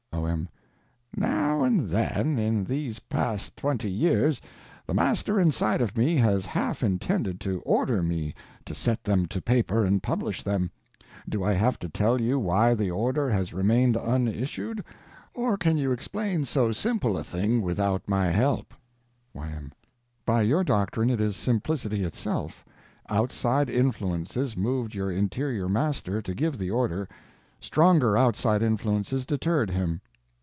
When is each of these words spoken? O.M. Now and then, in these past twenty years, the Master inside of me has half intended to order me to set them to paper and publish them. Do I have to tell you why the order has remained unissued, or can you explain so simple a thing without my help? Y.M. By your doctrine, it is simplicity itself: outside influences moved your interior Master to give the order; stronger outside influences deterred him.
O.M. 0.13 0.49
Now 1.17 1.63
and 1.63 1.87
then, 1.89 2.37
in 2.39 2.63
these 2.63 2.99
past 2.99 3.57
twenty 3.57 3.89
years, 3.89 4.39
the 4.85 4.93
Master 4.93 5.39
inside 5.39 5.81
of 5.81 5.97
me 5.97 6.15
has 6.17 6.45
half 6.45 6.81
intended 6.83 7.41
to 7.41 7.59
order 7.61 8.01
me 8.03 8.33
to 8.65 8.73
set 8.75 9.03
them 9.03 9.25
to 9.27 9.41
paper 9.41 9.83
and 9.83 10.01
publish 10.03 10.41
them. 10.43 10.71
Do 11.27 11.43
I 11.43 11.53
have 11.53 11.79
to 11.79 11.89
tell 11.89 12.21
you 12.21 12.39
why 12.39 12.75
the 12.75 12.89
order 12.91 13.29
has 13.29 13.53
remained 13.53 13.97
unissued, 13.97 14.83
or 15.33 15.57
can 15.57 15.77
you 15.77 15.91
explain 15.91 16.45
so 16.45 16.71
simple 16.71 17.17
a 17.17 17.23
thing 17.25 17.61
without 17.61 18.07
my 18.07 18.27
help? 18.29 18.73
Y.M. 19.33 19.73
By 20.25 20.43
your 20.43 20.63
doctrine, 20.63 21.09
it 21.09 21.19
is 21.19 21.35
simplicity 21.35 22.03
itself: 22.03 22.63
outside 23.09 23.69
influences 23.69 24.55
moved 24.55 24.93
your 24.95 25.11
interior 25.11 25.67
Master 25.67 26.21
to 26.21 26.33
give 26.35 26.57
the 26.57 26.71
order; 26.71 27.09
stronger 27.59 28.15
outside 28.17 28.61
influences 28.61 29.25
deterred 29.25 29.71
him. 29.71 29.99